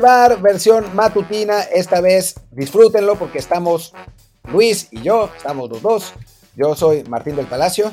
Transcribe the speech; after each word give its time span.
Bar, 0.00 0.40
versión 0.40 0.94
matutina. 0.94 1.60
Esta 1.62 2.00
vez 2.00 2.34
disfrútenlo 2.50 3.16
porque 3.16 3.38
estamos 3.38 3.92
Luis 4.52 4.88
y 4.90 5.02
yo, 5.02 5.30
estamos 5.36 5.68
los 5.70 5.82
dos. 5.82 6.12
Yo 6.56 6.74
soy 6.74 7.04
Martín 7.04 7.36
del 7.36 7.46
Palacio. 7.46 7.92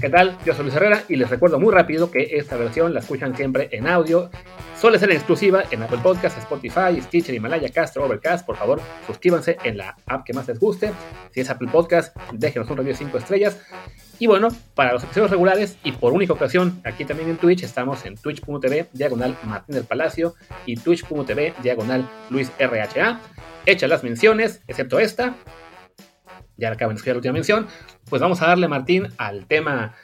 ¿Qué 0.00 0.10
tal? 0.10 0.36
Yo 0.44 0.52
soy 0.52 0.64
Luis 0.64 0.76
Herrera 0.76 1.04
y 1.08 1.16
les 1.16 1.30
recuerdo 1.30 1.58
muy 1.58 1.72
rápido 1.72 2.10
que 2.10 2.36
esta 2.36 2.56
versión 2.56 2.92
la 2.92 3.00
escuchan 3.00 3.34
siempre 3.34 3.70
en 3.72 3.86
audio. 3.86 4.30
Suele 4.78 4.98
ser 4.98 5.10
en 5.10 5.16
exclusiva 5.16 5.64
en 5.70 5.82
Apple 5.82 6.00
Podcasts, 6.02 6.38
Spotify, 6.38 7.00
Stitcher, 7.00 7.34
Himalaya, 7.34 7.70
Castro, 7.70 8.04
Overcast. 8.04 8.44
Por 8.44 8.56
favor, 8.56 8.78
suscríbanse 9.06 9.56
en 9.64 9.78
la 9.78 9.96
app 10.06 10.24
que 10.24 10.34
más 10.34 10.46
les 10.48 10.60
guste. 10.60 10.92
Si 11.32 11.40
es 11.40 11.48
Apple 11.48 11.68
Podcast, 11.72 12.14
déjenos 12.32 12.68
un 12.68 12.76
review 12.76 12.92
de 12.92 12.98
5 12.98 13.16
estrellas. 13.16 13.58
Y 14.18 14.26
bueno, 14.26 14.48
para 14.74 14.92
los 14.92 15.02
episodios 15.02 15.30
regulares 15.30 15.78
y 15.82 15.92
por 15.92 16.12
única 16.12 16.34
ocasión, 16.34 16.78
aquí 16.84 17.06
también 17.06 17.30
en 17.30 17.38
Twitch, 17.38 17.62
estamos 17.62 18.04
en 18.04 18.16
twitch.tv 18.16 18.88
diagonal 18.92 19.34
Martín 19.44 19.76
del 19.76 19.84
Palacio 19.84 20.34
y 20.66 20.76
twitch.tv 20.76 21.54
diagonal 21.62 22.06
Luis 22.28 22.52
RHA. 22.58 23.18
Echa 23.64 23.88
las 23.88 24.04
menciones, 24.04 24.60
excepto 24.68 24.98
esta, 24.98 25.36
ya 26.56 26.70
acabo 26.70 26.92
de 26.92 27.00
la 27.04 27.14
última 27.14 27.32
mención, 27.32 27.66
pues 28.08 28.22
vamos 28.22 28.42
a 28.42 28.46
darle, 28.46 28.68
Martín, 28.68 29.08
al 29.18 29.46
tema, 29.46 29.94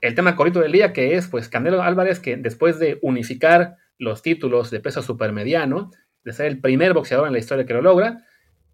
el 0.00 0.14
tema 0.14 0.36
corrito 0.36 0.60
del 0.60 0.72
día, 0.72 0.92
que 0.92 1.16
es, 1.16 1.28
pues, 1.28 1.48
Canelo 1.48 1.82
Álvarez, 1.82 2.20
que 2.20 2.36
después 2.36 2.78
de 2.78 2.98
unificar 3.02 3.76
los 3.98 4.22
títulos 4.22 4.70
de 4.70 4.80
peso 4.80 5.02
supermediano, 5.02 5.90
de 6.24 6.32
ser 6.32 6.46
el 6.46 6.60
primer 6.60 6.94
boxeador 6.94 7.26
en 7.26 7.32
la 7.32 7.38
historia 7.38 7.66
que 7.66 7.74
lo 7.74 7.82
logra, 7.82 8.24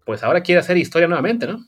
pues 0.05 0.23
ahora 0.23 0.41
quiere 0.41 0.59
hacer 0.59 0.77
historia 0.77 1.07
nuevamente, 1.07 1.47
¿no? 1.47 1.59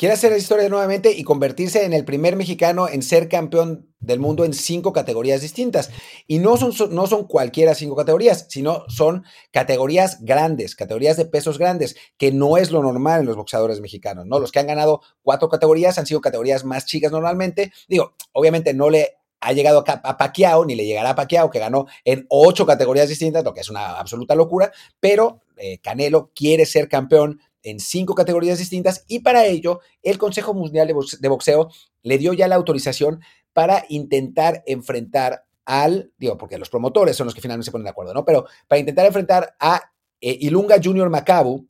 Quiere 0.00 0.14
hacer 0.14 0.34
historia 0.34 0.66
nuevamente 0.70 1.12
y 1.12 1.24
convertirse 1.24 1.84
en 1.84 1.92
el 1.92 2.06
primer 2.06 2.34
mexicano 2.34 2.88
en 2.88 3.02
ser 3.02 3.28
campeón 3.28 3.92
del 3.98 4.18
mundo 4.18 4.46
en 4.46 4.54
cinco 4.54 4.94
categorías 4.94 5.42
distintas. 5.42 5.90
Y 6.26 6.38
no 6.38 6.56
son, 6.56 6.72
no 6.94 7.06
son 7.06 7.26
cualquiera 7.26 7.74
cinco 7.74 7.96
categorías, 7.96 8.46
sino 8.48 8.84
son 8.88 9.24
categorías 9.52 10.24
grandes, 10.24 10.74
categorías 10.74 11.18
de 11.18 11.26
pesos 11.26 11.58
grandes, 11.58 11.96
que 12.16 12.32
no 12.32 12.56
es 12.56 12.70
lo 12.70 12.82
normal 12.82 13.20
en 13.20 13.26
los 13.26 13.36
boxeadores 13.36 13.82
mexicanos, 13.82 14.24
¿no? 14.24 14.38
Los 14.38 14.52
que 14.52 14.60
han 14.60 14.68
ganado 14.68 15.02
cuatro 15.22 15.50
categorías 15.50 15.98
han 15.98 16.06
sido 16.06 16.22
categorías 16.22 16.64
más 16.64 16.86
chicas 16.86 17.12
normalmente. 17.12 17.70
Digo, 17.86 18.14
obviamente 18.32 18.72
no 18.72 18.88
le 18.88 19.18
ha 19.42 19.52
llegado 19.52 19.84
a 19.86 20.16
Paquiao, 20.16 20.64
ni 20.64 20.76
le 20.76 20.86
llegará 20.86 21.10
a 21.10 21.14
Paquiao, 21.14 21.50
que 21.50 21.58
ganó 21.58 21.86
en 22.06 22.24
ocho 22.30 22.64
categorías 22.64 23.10
distintas, 23.10 23.44
lo 23.44 23.52
que 23.52 23.60
es 23.60 23.68
una 23.68 23.98
absoluta 23.98 24.34
locura, 24.34 24.72
pero 24.98 25.42
eh, 25.58 25.78
Canelo 25.78 26.30
quiere 26.34 26.64
ser 26.64 26.88
campeón 26.88 27.40
en 27.62 27.80
cinco 27.80 28.14
categorías 28.14 28.58
distintas 28.58 29.04
y 29.08 29.20
para 29.20 29.46
ello 29.46 29.80
el 30.02 30.18
Consejo 30.18 30.54
Mundial 30.54 30.88
de 30.88 31.28
Boxeo 31.28 31.70
le 32.02 32.18
dio 32.18 32.32
ya 32.32 32.48
la 32.48 32.56
autorización 32.56 33.20
para 33.52 33.84
intentar 33.88 34.62
enfrentar 34.66 35.44
al, 35.64 36.12
digo, 36.18 36.36
porque 36.36 36.58
los 36.58 36.70
promotores 36.70 37.16
son 37.16 37.26
los 37.26 37.34
que 37.34 37.40
finalmente 37.40 37.66
se 37.66 37.72
ponen 37.72 37.84
de 37.84 37.90
acuerdo, 37.90 38.14
¿no? 38.14 38.24
Pero 38.24 38.46
para 38.66 38.80
intentar 38.80 39.06
enfrentar 39.06 39.54
a 39.60 39.92
eh, 40.20 40.36
Ilunga 40.40 40.76
Junior 40.82 41.10
Macabu 41.10 41.68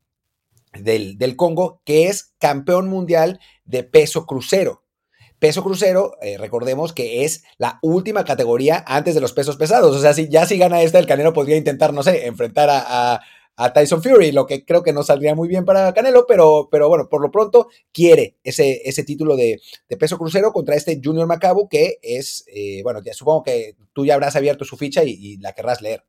del, 0.73 1.19
del, 1.19 1.37
Congo, 1.37 1.83
que 1.85 2.07
es 2.07 2.35
campeón 2.39 2.89
mundial 2.89 3.41
de 3.65 3.83
peso 3.83 4.27
crucero. 4.27 4.85
Peso 5.39 5.63
crucero, 5.63 6.17
eh, 6.21 6.37
recordemos 6.39 6.93
que 6.93 7.25
es 7.25 7.45
la 7.57 7.79
última 7.83 8.25
categoría 8.25 8.85
antes 8.87 9.15
de 9.15 9.21
los 9.21 9.33
pesos 9.33 9.57
pesados. 9.57 9.97
O 9.97 10.01
sea, 10.01 10.13
si 10.13 10.29
ya 10.29 10.47
si 10.47 10.59
gana 10.59 10.83
esta, 10.83 10.99
el 10.99 11.07
Canelo 11.07 11.33
podría 11.33 11.57
intentar, 11.57 11.93
no 11.93 12.03
sé, 12.03 12.27
enfrentar 12.27 12.69
a 12.71 12.85
a 12.87 13.21
Tyson 13.73 14.03
Fury, 14.03 14.33
lo 14.33 14.47
que 14.47 14.65
creo 14.65 14.83
que 14.83 14.93
no 14.93 15.03
saldría 15.03 15.35
muy 15.35 15.49
bien 15.49 15.65
para 15.65 15.93
Canelo, 15.93 16.25
pero, 16.27 16.69
pero 16.71 16.89
bueno, 16.89 17.09
por 17.11 17.21
lo 17.21 17.31
pronto 17.31 17.69
quiere 17.93 18.37
ese, 18.43 18.81
ese 18.85 19.05
título 19.05 19.37
de, 19.37 19.61
peso 19.99 20.17
crucero 20.19 20.53
contra 20.53 20.75
este 20.75 21.01
Junior 21.03 21.27
Macabu, 21.27 21.69
que 21.69 21.99
es, 22.03 22.45
eh, 22.55 22.81
bueno, 22.83 23.01
supongo 23.13 23.43
que 23.43 23.77
tú 23.93 24.07
ya 24.07 24.15
habrás 24.15 24.37
abierto 24.37 24.65
su 24.65 24.77
ficha 24.77 25.03
y, 25.05 25.37
la 25.39 25.53
querrás 25.53 25.83
leer. 25.83 26.05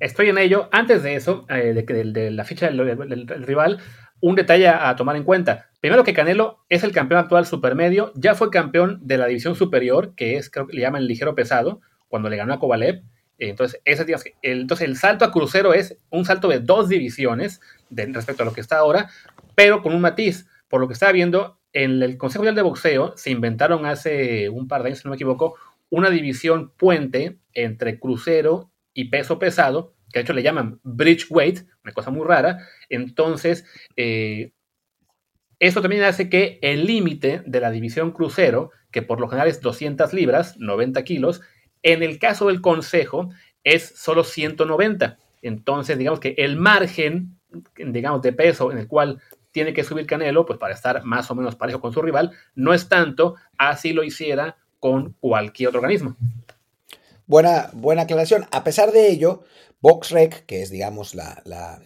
Estoy 0.00 0.28
en 0.28 0.38
ello. 0.38 0.68
Antes 0.72 1.02
de 1.02 1.16
eso, 1.16 1.46
eh, 1.48 1.72
de, 1.74 2.30
la 2.30 2.44
ficha 2.44 2.68
del, 2.70 3.26
rival, 3.46 3.80
un 4.20 4.34
detalle 4.36 4.68
a, 4.68 4.94
tomar 4.96 5.16
en 5.16 5.24
cuenta. 5.24 5.70
Primero 5.80 6.04
que 6.04 6.14
Canelo 6.14 6.64
es 6.68 6.84
el 6.84 6.92
campeón 6.92 7.20
actual 7.20 7.46
supermedio, 7.46 8.12
ya 8.14 8.34
fue 8.34 8.50
campeón 8.50 9.00
de 9.02 9.18
la 9.18 9.26
división 9.26 9.54
superior, 9.54 10.14
que 10.14 10.36
es, 10.36 10.50
creo 10.50 10.66
que 10.66 10.76
le 10.76 10.82
llaman 10.82 11.06
ligero 11.06 11.34
pesado, 11.34 11.80
cuando 12.08 12.28
le 12.28 12.36
ganó 12.36 12.54
a 12.54 12.58
Kovalev 12.58 13.02
entonces, 13.38 13.80
ese, 13.84 14.04
el, 14.42 14.60
entonces, 14.60 14.88
el 14.88 14.96
salto 14.96 15.24
a 15.24 15.32
crucero 15.32 15.74
es 15.74 15.96
un 16.10 16.24
salto 16.24 16.48
de 16.48 16.60
dos 16.60 16.88
divisiones 16.88 17.60
respecto 17.90 18.42
a 18.42 18.46
lo 18.46 18.52
que 18.52 18.60
está 18.60 18.78
ahora, 18.78 19.10
pero 19.54 19.82
con 19.82 19.94
un 19.94 20.00
matiz. 20.00 20.46
Por 20.68 20.80
lo 20.80 20.88
que 20.88 20.94
estaba 20.94 21.12
viendo, 21.12 21.60
en 21.72 22.02
el 22.02 22.16
Consejo 22.16 22.42
Mundial 22.42 22.54
de 22.54 22.62
Boxeo 22.62 23.14
se 23.16 23.30
inventaron 23.30 23.86
hace 23.86 24.48
un 24.48 24.68
par 24.68 24.82
de 24.82 24.88
años, 24.88 25.00
si 25.00 25.04
no 25.04 25.10
me 25.10 25.16
equivoco, 25.16 25.56
una 25.90 26.10
división 26.10 26.72
puente 26.76 27.38
entre 27.52 27.98
crucero 27.98 28.72
y 28.94 29.10
peso 29.10 29.38
pesado, 29.38 29.94
que 30.12 30.20
de 30.20 30.22
hecho 30.22 30.32
le 30.32 30.42
llaman 30.42 30.80
bridge 30.82 31.26
weight, 31.30 31.60
una 31.84 31.92
cosa 31.92 32.10
muy 32.10 32.26
rara. 32.26 32.58
Entonces, 32.88 33.64
eh, 33.96 34.52
eso 35.58 35.82
también 35.82 36.04
hace 36.04 36.28
que 36.28 36.58
el 36.62 36.86
límite 36.86 37.42
de 37.46 37.60
la 37.60 37.70
división 37.70 38.12
crucero, 38.12 38.70
que 38.90 39.02
por 39.02 39.20
lo 39.20 39.28
general 39.28 39.48
es 39.48 39.60
200 39.60 40.12
libras, 40.12 40.58
90 40.58 41.02
kilos, 41.04 41.42
en 41.84 42.02
el 42.02 42.18
caso 42.18 42.48
del 42.48 42.60
Consejo 42.60 43.30
es 43.62 43.92
solo 43.94 44.24
190. 44.24 45.18
Entonces, 45.42 45.96
digamos 45.96 46.18
que 46.18 46.34
el 46.38 46.56
margen, 46.56 47.38
digamos, 47.76 48.22
de 48.22 48.32
peso 48.32 48.72
en 48.72 48.78
el 48.78 48.88
cual 48.88 49.20
tiene 49.52 49.72
que 49.72 49.84
subir 49.84 50.06
Canelo, 50.06 50.46
pues 50.46 50.58
para 50.58 50.74
estar 50.74 51.04
más 51.04 51.30
o 51.30 51.34
menos 51.36 51.54
parejo 51.54 51.80
con 51.80 51.92
su 51.92 52.02
rival, 52.02 52.32
no 52.56 52.74
es 52.74 52.88
tanto 52.88 53.36
así 53.56 53.92
lo 53.92 54.02
hiciera 54.02 54.56
con 54.80 55.14
cualquier 55.20 55.68
otro 55.68 55.80
organismo. 55.80 56.16
Buena, 57.26 57.70
buena 57.72 58.02
aclaración. 58.02 58.46
A 58.50 58.64
pesar 58.64 58.90
de 58.90 59.08
ello, 59.08 59.44
VoxRec, 59.80 60.46
que 60.46 60.62
es, 60.62 60.70
digamos, 60.70 61.14
la, 61.14 61.42
la 61.44 61.80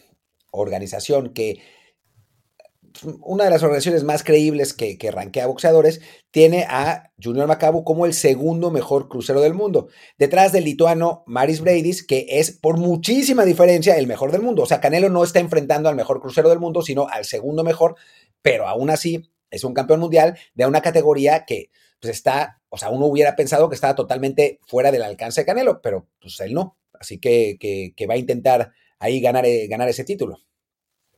organización 0.50 1.30
que 1.30 1.60
una 3.22 3.44
de 3.44 3.50
las 3.50 3.62
organizaciones 3.62 4.04
más 4.04 4.24
creíbles 4.24 4.74
que, 4.74 4.98
que 4.98 5.10
rankea 5.10 5.46
boxeadores, 5.46 6.00
tiene 6.30 6.64
a 6.68 7.12
Junior 7.22 7.46
Macabu 7.46 7.84
como 7.84 8.06
el 8.06 8.14
segundo 8.14 8.70
mejor 8.70 9.08
crucero 9.08 9.40
del 9.40 9.54
mundo, 9.54 9.88
detrás 10.18 10.52
del 10.52 10.64
lituano 10.64 11.24
Maris 11.26 11.60
Bradis, 11.60 12.06
que 12.06 12.26
es 12.28 12.52
por 12.52 12.78
muchísima 12.78 13.44
diferencia 13.44 13.96
el 13.96 14.06
mejor 14.06 14.32
del 14.32 14.42
mundo. 14.42 14.62
O 14.62 14.66
sea, 14.66 14.80
Canelo 14.80 15.08
no 15.08 15.24
está 15.24 15.40
enfrentando 15.40 15.88
al 15.88 15.96
mejor 15.96 16.20
crucero 16.20 16.48
del 16.48 16.60
mundo, 16.60 16.82
sino 16.82 17.08
al 17.08 17.24
segundo 17.24 17.64
mejor, 17.64 17.96
pero 18.42 18.68
aún 18.68 18.90
así 18.90 19.30
es 19.50 19.64
un 19.64 19.74
campeón 19.74 20.00
mundial 20.00 20.38
de 20.54 20.66
una 20.66 20.82
categoría 20.82 21.44
que 21.44 21.70
pues 22.00 22.14
está, 22.14 22.60
o 22.68 22.76
sea, 22.78 22.90
uno 22.90 23.06
hubiera 23.06 23.34
pensado 23.34 23.68
que 23.68 23.74
estaba 23.74 23.94
totalmente 23.94 24.60
fuera 24.66 24.92
del 24.92 25.02
alcance 25.02 25.40
de 25.40 25.46
Canelo, 25.46 25.80
pero 25.82 26.06
pues 26.20 26.38
él 26.40 26.54
no. 26.54 26.78
Así 27.00 27.18
que, 27.18 27.56
que, 27.58 28.06
va 28.06 28.14
a 28.14 28.18
intentar 28.18 28.72
ahí 28.98 29.20
ganar, 29.20 29.46
eh, 29.46 29.66
ganar 29.68 29.88
ese 29.88 30.04
título. 30.04 30.38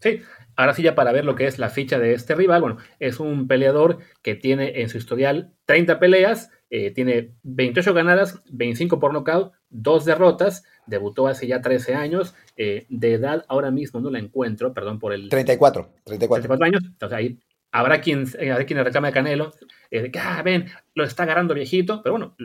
Sí, 0.00 0.22
ahora 0.56 0.74
sí 0.74 0.82
ya 0.82 0.94
para 0.94 1.12
ver 1.12 1.24
lo 1.24 1.34
que 1.34 1.46
es 1.46 1.58
la 1.58 1.68
ficha 1.68 1.98
de 1.98 2.14
este 2.14 2.34
rival, 2.34 2.60
bueno, 2.60 2.78
es 2.98 3.20
un 3.20 3.46
peleador 3.46 3.98
que 4.22 4.34
tiene 4.34 4.80
en 4.80 4.88
su 4.88 4.98
historial 4.98 5.52
30 5.66 5.98
peleas, 5.98 6.50
eh, 6.70 6.90
tiene 6.90 7.34
28 7.42 7.94
ganadas, 7.94 8.42
25 8.50 8.98
por 8.98 9.12
nocaut, 9.12 9.52
2 9.70 10.04
derrotas, 10.04 10.64
debutó 10.86 11.26
hace 11.26 11.46
ya 11.46 11.60
13 11.60 11.94
años, 11.94 12.34
eh, 12.56 12.86
de 12.88 13.14
edad 13.14 13.44
ahora 13.48 13.70
mismo 13.70 14.00
no 14.00 14.10
la 14.10 14.18
encuentro, 14.18 14.72
perdón 14.72 14.98
por 14.98 15.12
el... 15.12 15.28
34, 15.28 15.92
34. 16.04 16.48
34 16.48 16.64
años, 16.64 16.82
entonces 16.84 17.18
ahí 17.18 17.38
habrá 17.72 18.00
quien, 18.00 18.26
habrá 18.50 18.64
quien 18.64 18.84
reclame 18.84 19.08
a 19.08 19.12
Canelo, 19.12 19.52
eh, 19.90 20.10
que, 20.10 20.18
ah, 20.18 20.42
ven, 20.42 20.66
lo 20.94 21.04
está 21.04 21.24
agarrando 21.24 21.54
viejito, 21.54 22.02
pero 22.02 22.14
bueno, 22.14 22.36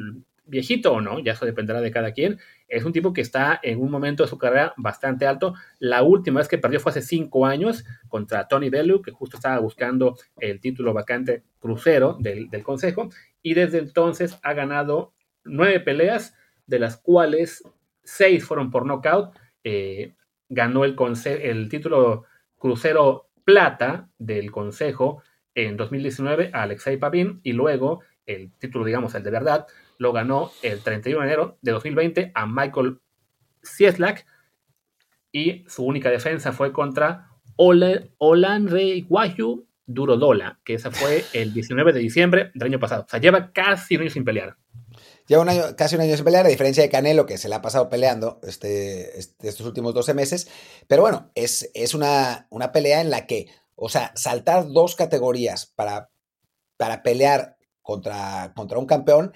viejito 0.45 0.93
o 0.93 1.01
no, 1.01 1.19
ya 1.19 1.33
eso 1.33 1.45
dependerá 1.45 1.81
de 1.81 1.91
cada 1.91 2.11
quien, 2.11 2.39
es 2.67 2.83
un 2.83 2.93
tipo 2.93 3.13
que 3.13 3.21
está 3.21 3.59
en 3.61 3.79
un 3.79 3.91
momento 3.91 4.23
de 4.23 4.29
su 4.29 4.37
carrera 4.37 4.73
bastante 4.77 5.27
alto. 5.27 5.53
La 5.79 6.03
última 6.03 6.39
vez 6.39 6.47
que 6.47 6.57
perdió 6.57 6.79
fue 6.79 6.91
hace 6.91 7.01
cinco 7.01 7.45
años 7.45 7.85
contra 8.07 8.47
Tony 8.47 8.69
Bellew, 8.69 9.01
que 9.01 9.11
justo 9.11 9.37
estaba 9.37 9.59
buscando 9.59 10.17
el 10.39 10.59
título 10.59 10.93
vacante 10.93 11.43
crucero 11.59 12.17
del, 12.19 12.49
Consejo, 12.63 13.09
y 13.41 13.53
desde 13.53 13.79
entonces 13.79 14.39
ha 14.41 14.53
ganado 14.53 15.13
nueve 15.43 15.79
peleas, 15.79 16.35
de 16.65 16.79
las 16.79 16.97
cuales 16.97 17.63
seis 18.03 18.43
fueron 18.43 18.71
por 18.71 18.85
knockout. 18.85 19.35
Eh, 19.63 20.13
ganó 20.49 20.85
el, 20.85 20.95
el 21.41 21.69
título 21.69 22.25
crucero 22.57 23.29
plata 23.43 24.09
del 24.17 24.51
Consejo 24.51 25.21
en 25.53 25.77
2019 25.77 26.51
a 26.53 26.63
Alexei 26.63 26.97
Pavin 26.97 27.39
y 27.43 27.53
luego 27.53 28.01
el 28.25 28.51
título, 28.57 28.85
digamos, 28.85 29.13
el 29.15 29.23
de 29.23 29.31
verdad, 29.31 29.67
lo 29.97 30.13
ganó 30.13 30.51
el 30.61 30.81
31 30.81 31.21
de 31.21 31.27
enero 31.27 31.57
de 31.61 31.71
2020 31.71 32.31
a 32.33 32.45
Michael 32.45 32.99
Cieslak 33.63 34.25
y 35.31 35.65
su 35.67 35.83
única 35.83 36.09
defensa 36.09 36.53
fue 36.53 36.71
contra 36.71 37.29
Olanre 37.57 39.01
Guayu 39.01 39.67
Durodola, 39.85 40.59
que 40.63 40.75
ese 40.75 40.91
fue 40.91 41.23
el 41.33 41.53
19 41.53 41.93
de 41.93 41.99
diciembre 41.99 42.51
del 42.53 42.69
año 42.69 42.79
pasado. 42.79 43.03
O 43.05 43.09
sea, 43.09 43.19
lleva 43.19 43.51
casi 43.51 43.95
un 43.95 44.03
año 44.03 44.09
sin 44.09 44.25
pelear. 44.25 44.55
Lleva 45.27 45.41
un 45.41 45.49
año, 45.49 45.63
casi 45.77 45.95
un 45.95 46.01
año 46.01 46.15
sin 46.15 46.25
pelear, 46.25 46.45
a 46.45 46.49
diferencia 46.49 46.83
de 46.83 46.89
Canelo, 46.89 47.25
que 47.25 47.37
se 47.37 47.49
le 47.49 47.55
ha 47.55 47.61
pasado 47.61 47.89
peleando 47.89 48.39
este, 48.43 49.17
este 49.19 49.47
estos 49.47 49.65
últimos 49.65 49.93
12 49.93 50.13
meses. 50.13 50.47
Pero 50.87 51.01
bueno, 51.01 51.31
es, 51.35 51.69
es 51.73 51.93
una, 51.93 52.47
una 52.49 52.71
pelea 52.71 53.01
en 53.01 53.09
la 53.09 53.27
que, 53.27 53.47
o 53.75 53.89
sea, 53.89 54.11
saltar 54.15 54.69
dos 54.69 54.95
categorías 54.95 55.65
para, 55.65 56.09
para 56.77 57.03
pelear 57.03 57.57
contra, 57.81 58.53
contra 58.55 58.79
un 58.79 58.85
campeón 58.85 59.33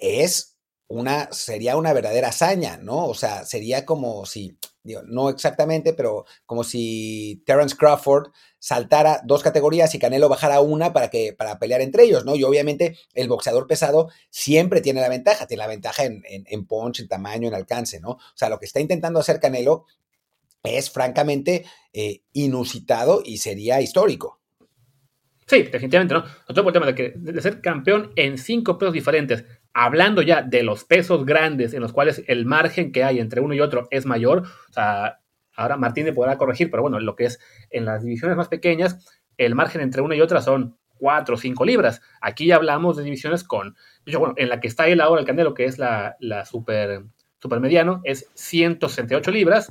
es 0.00 0.58
una, 0.88 1.30
sería 1.32 1.76
una 1.76 1.92
verdadera 1.92 2.28
hazaña, 2.28 2.78
¿no? 2.78 3.06
O 3.06 3.14
sea, 3.14 3.44
sería 3.44 3.84
como 3.84 4.24
si, 4.24 4.58
no 5.06 5.28
exactamente, 5.28 5.92
pero 5.92 6.24
como 6.46 6.64
si 6.64 7.42
Terence 7.44 7.76
Crawford 7.76 8.32
saltara 8.58 9.20
dos 9.24 9.42
categorías 9.42 9.94
y 9.94 9.98
Canelo 9.98 10.30
bajara 10.30 10.60
una 10.60 10.94
para, 10.94 11.10
que, 11.10 11.34
para 11.34 11.58
pelear 11.58 11.82
entre 11.82 12.04
ellos, 12.04 12.24
¿no? 12.24 12.36
Y 12.36 12.44
obviamente 12.44 12.98
el 13.12 13.28
boxeador 13.28 13.66
pesado 13.66 14.08
siempre 14.30 14.80
tiene 14.80 15.02
la 15.02 15.10
ventaja, 15.10 15.46
tiene 15.46 15.62
la 15.62 15.68
ventaja 15.68 16.04
en, 16.04 16.22
en, 16.24 16.66
punch, 16.66 17.00
en 17.00 17.08
tamaño, 17.08 17.48
en 17.48 17.54
alcance, 17.54 18.00
¿no? 18.00 18.12
O 18.12 18.20
sea, 18.34 18.48
lo 18.48 18.58
que 18.58 18.66
está 18.66 18.80
intentando 18.80 19.20
hacer 19.20 19.40
Canelo 19.40 19.84
es 20.62 20.90
francamente 20.90 21.66
eh, 21.92 22.22
inusitado 22.32 23.22
y 23.24 23.38
sería 23.38 23.80
histórico. 23.80 24.40
Sí, 25.46 25.62
definitivamente 25.62 26.14
no. 26.14 26.20
Nosotros 26.20 26.64
por 26.64 26.68
el 26.68 26.72
tema 26.74 26.86
de, 26.86 26.94
que, 26.94 27.12
de 27.16 27.40
ser 27.40 27.60
campeón 27.60 28.12
en 28.16 28.36
cinco 28.36 28.76
pesos 28.76 28.92
diferentes, 28.92 29.44
hablando 29.80 30.22
ya 30.22 30.42
de 30.42 30.64
los 30.64 30.84
pesos 30.84 31.24
grandes 31.24 31.72
en 31.72 31.80
los 31.80 31.92
cuales 31.92 32.24
el 32.26 32.46
margen 32.46 32.90
que 32.90 33.04
hay 33.04 33.20
entre 33.20 33.40
uno 33.40 33.54
y 33.54 33.60
otro 33.60 33.86
es 33.92 34.06
mayor, 34.06 34.42
o 34.68 34.72
sea, 34.72 35.20
ahora 35.54 35.76
Martín 35.76 36.04
me 36.04 36.12
podrá 36.12 36.36
corregir, 36.36 36.68
pero 36.68 36.82
bueno, 36.82 36.98
lo 36.98 37.14
que 37.14 37.26
es 37.26 37.38
en 37.70 37.84
las 37.84 38.02
divisiones 38.02 38.36
más 38.36 38.48
pequeñas, 38.48 39.06
el 39.36 39.54
margen 39.54 39.80
entre 39.80 40.02
una 40.02 40.16
y 40.16 40.20
otra 40.20 40.42
son 40.42 40.76
cuatro 40.96 41.36
o 41.36 41.38
cinco 41.38 41.64
libras. 41.64 42.02
Aquí 42.20 42.46
ya 42.46 42.56
hablamos 42.56 42.96
de 42.96 43.04
divisiones 43.04 43.44
con, 43.44 43.76
bueno, 44.04 44.34
en 44.36 44.48
la 44.48 44.58
que 44.58 44.66
está 44.66 44.88
él 44.88 45.00
ahora 45.00 45.20
el 45.20 45.26
Candelo, 45.28 45.54
que 45.54 45.66
es 45.66 45.78
la, 45.78 46.16
la 46.18 46.44
super, 46.44 47.04
super 47.40 47.60
mediano, 47.60 48.00
es 48.02 48.28
168 48.34 49.30
libras. 49.30 49.70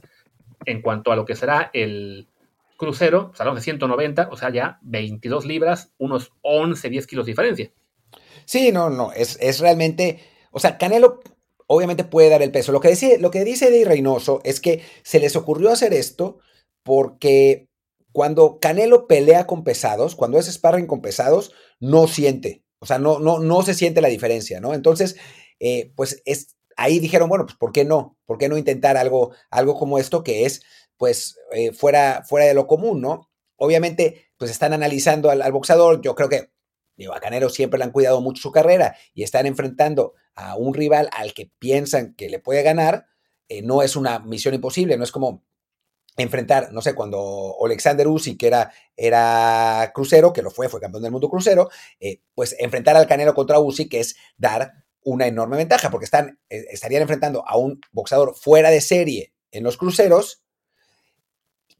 En 0.65 0.81
cuanto 0.81 1.11
a 1.11 1.17
lo 1.17 1.25
que 1.25 1.35
será 1.35 1.69
el 1.73 2.29
crucero, 2.77 3.31
salón 3.35 3.55
de 3.55 3.61
190, 3.61 4.29
o 4.31 4.37
sea, 4.37 4.51
ya 4.51 4.79
22 4.83 5.45
libras, 5.45 5.91
unos 5.97 6.31
11, 6.43 6.89
10 6.89 7.07
kilos 7.07 7.25
de 7.25 7.31
diferencia. 7.33 7.71
Sí, 8.47 8.71
no, 8.71 8.89
no, 8.89 9.11
es, 9.11 9.37
es 9.41 9.59
realmente, 9.59 10.21
o 10.51 10.59
sea, 10.59 10.77
Canelo 10.77 11.19
obviamente 11.67 12.05
puede 12.05 12.29
dar 12.29 12.41
el 12.41 12.51
peso. 12.51 12.71
Lo 12.71 12.79
que 12.79 12.87
dice, 12.87 13.19
lo 13.19 13.29
que 13.29 13.43
dice 13.43 13.67
Eddie 13.67 13.83
Reynoso 13.83 14.39
es 14.45 14.61
que 14.61 14.81
se 15.03 15.19
les 15.19 15.35
ocurrió 15.35 15.69
hacer 15.69 15.93
esto 15.93 16.39
porque 16.83 17.67
cuando 18.13 18.59
Canelo 18.61 19.05
pelea 19.05 19.45
con 19.47 19.65
pesados, 19.65 20.15
cuando 20.15 20.39
es 20.39 20.45
sparring 20.47 20.87
con 20.87 21.01
pesados, 21.01 21.51
no 21.81 22.07
siente, 22.07 22.63
o 22.79 22.85
sea, 22.85 22.99
no, 22.99 23.19
no, 23.19 23.39
no 23.39 23.63
se 23.63 23.73
siente 23.73 23.99
la 23.99 24.07
diferencia, 24.07 24.61
¿no? 24.61 24.73
Entonces, 24.73 25.17
eh, 25.59 25.91
pues 25.97 26.21
es, 26.23 26.55
ahí 26.77 26.99
dijeron, 26.99 27.27
bueno, 27.27 27.45
pues 27.45 27.57
¿por 27.57 27.73
qué 27.73 27.83
no? 27.83 28.17
¿Por 28.25 28.37
qué 28.37 28.47
no 28.47 28.57
intentar 28.57 28.95
algo, 28.95 29.31
algo 29.51 29.75
como 29.75 29.99
esto 29.99 30.23
que 30.23 30.45
es, 30.45 30.63
pues, 30.95 31.37
eh, 31.51 31.73
fuera, 31.73 32.23
fuera 32.25 32.45
de 32.45 32.53
lo 32.53 32.65
común, 32.65 33.01
¿no? 33.01 33.29
Obviamente, 33.57 34.29
pues 34.37 34.51
están 34.51 34.71
analizando 34.71 35.29
al, 35.29 35.41
al 35.41 35.51
boxeador, 35.51 36.01
yo 36.01 36.15
creo 36.15 36.29
que 36.29 36.49
Digo, 36.97 37.13
a 37.13 37.19
Canelo 37.19 37.49
siempre 37.49 37.77
le 37.77 37.85
han 37.85 37.91
cuidado 37.91 38.19
mucho 38.21 38.41
su 38.41 38.51
carrera 38.51 38.95
y 39.13 39.23
están 39.23 39.45
enfrentando 39.45 40.15
a 40.35 40.57
un 40.57 40.73
rival 40.73 41.09
al 41.13 41.33
que 41.33 41.51
piensan 41.59 42.15
que 42.15 42.29
le 42.29 42.39
puede 42.39 42.63
ganar. 42.63 43.05
Eh, 43.47 43.61
no 43.61 43.83
es 43.83 43.95
una 43.95 44.19
misión 44.19 44.53
imposible, 44.55 44.97
no 44.97 45.03
es 45.03 45.11
como 45.11 45.43
enfrentar, 46.17 46.73
no 46.73 46.81
sé, 46.81 46.95
cuando 46.95 47.55
Alexander 47.63 48.07
Usyk, 48.07 48.39
que 48.39 48.47
era, 48.47 48.71
era 48.95 49.91
crucero, 49.93 50.33
que 50.33 50.41
lo 50.41 50.49
fue, 50.49 50.67
fue 50.67 50.81
campeón 50.81 51.03
del 51.03 51.11
mundo 51.11 51.29
crucero, 51.29 51.69
eh, 51.99 52.21
pues 52.33 52.55
enfrentar 52.59 52.97
al 52.97 53.07
Canelo 53.07 53.35
contra 53.35 53.59
Usyk 53.59 53.93
es 53.93 54.15
dar 54.35 54.73
una 55.03 55.27
enorme 55.27 55.57
ventaja, 55.57 55.91
porque 55.91 56.05
están, 56.05 56.39
eh, 56.49 56.65
estarían 56.71 57.03
enfrentando 57.03 57.47
a 57.47 57.55
un 57.57 57.79
boxeador 57.91 58.35
fuera 58.35 58.71
de 58.71 58.81
serie 58.81 59.33
en 59.51 59.63
los 59.63 59.77
cruceros 59.77 60.43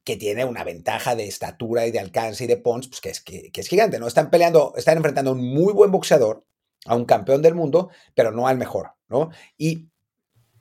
que 0.07 0.15
tiene 0.15 0.45
una 0.45 0.63
ventaja 0.63 1.18
de 1.18 1.27
estatura 1.27 1.86
y 1.86 1.92
de 1.92 2.00
alcance 2.00 2.45
y 2.45 2.48
de 2.48 2.56
punch, 2.56 2.88
pues 2.88 3.01
que 3.01 3.09
es, 3.09 3.19
que, 3.19 3.51
es 3.54 3.68
gigante, 3.68 4.00
¿no? 4.00 4.07
Están 4.07 4.30
peleando, 4.30 4.74
están 4.77 4.95
enfrentando 4.95 5.31
a 5.31 5.33
un 5.33 5.45
muy 5.45 5.74
buen 5.74 5.92
boxeador, 5.92 6.45
a 6.86 6.95
un 6.95 7.04
campeón 7.04 7.42
del 7.42 7.56
mundo, 7.56 7.89
pero 8.15 8.31
no 8.31 8.48
al 8.48 8.57
mejor, 8.57 8.92
¿no? 9.09 9.31
Y 9.57 9.89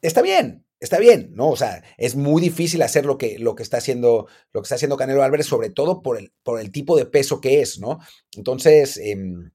está 0.02 0.20
bien, 0.20 0.66
está 0.80 0.98
bien, 0.98 1.30
¿no? 1.32 1.50
O 1.50 1.56
sea, 1.56 1.84
es 1.96 2.16
muy 2.16 2.42
difícil 2.42 2.82
hacer 2.82 3.06
lo 3.06 3.18
que, 3.18 3.38
lo 3.38 3.54
que, 3.54 3.62
está, 3.62 3.76
haciendo, 3.76 4.26
lo 4.50 4.62
que 4.62 4.64
está 4.64 4.74
haciendo 4.74 4.96
Canelo 4.96 5.22
Álvarez, 5.22 5.46
sobre 5.46 5.70
todo 5.70 6.02
por 6.02 6.18
el, 6.18 6.32
por 6.42 6.58
el 6.58 6.72
tipo 6.72 6.96
de 6.96 7.06
peso 7.06 7.40
que 7.40 7.60
es, 7.60 7.78
¿no? 7.78 8.00
Entonces, 8.32 8.96
em, 8.96 9.52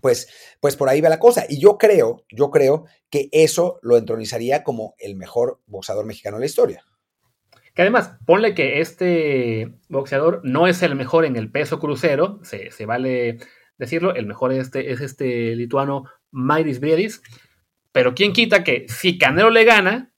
pues, 0.00 0.28
pues 0.60 0.76
por 0.76 0.88
ahí 0.88 1.02
va 1.02 1.10
la 1.10 1.20
cosa. 1.20 1.44
Y 1.46 1.58
yo 1.58 1.76
creo, 1.76 2.24
yo 2.30 2.50
creo 2.50 2.86
que 3.10 3.28
eso 3.32 3.80
lo 3.82 3.98
entronizaría 3.98 4.64
como 4.64 4.94
el 4.96 5.14
mejor 5.14 5.60
boxeador 5.66 6.06
mexicano 6.06 6.38
de 6.38 6.40
la 6.40 6.46
historia. 6.46 6.86
Que 7.76 7.82
además, 7.82 8.16
ponle 8.24 8.54
que 8.54 8.80
este 8.80 9.74
boxeador 9.90 10.40
no 10.44 10.66
es 10.66 10.82
el 10.82 10.94
mejor 10.94 11.26
en 11.26 11.36
el 11.36 11.50
peso 11.50 11.78
crucero, 11.78 12.40
se, 12.42 12.70
vale 12.86 13.36
decirlo, 13.76 14.14
el 14.14 14.24
mejor 14.24 14.54
este, 14.54 14.92
es 14.92 15.02
este 15.02 15.54
lituano 15.54 16.04
Mairis 16.30 16.80
Briedis, 16.80 17.22
pero 17.92 18.14
quién 18.14 18.32
quita 18.32 18.64
que 18.64 18.86
si 18.88 19.18
Canelo 19.18 19.50
le 19.50 19.64
gana 19.64 20.10